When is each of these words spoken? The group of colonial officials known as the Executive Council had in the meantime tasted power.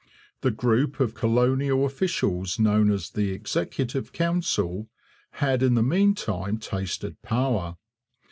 The 0.41 0.49
group 0.49 0.99
of 0.99 1.13
colonial 1.13 1.85
officials 1.85 2.57
known 2.57 2.89
as 2.89 3.11
the 3.11 3.29
Executive 3.33 4.11
Council 4.11 4.89
had 5.33 5.61
in 5.61 5.75
the 5.75 5.83
meantime 5.83 6.57
tasted 6.57 7.21
power. 7.21 7.77